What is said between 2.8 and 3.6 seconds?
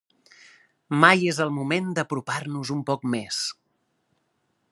poc més!